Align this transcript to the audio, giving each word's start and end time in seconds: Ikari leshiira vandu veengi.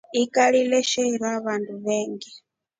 Ikari 0.21 0.61
leshiira 0.71 1.29
vandu 1.45 1.73
veengi. 1.83 2.31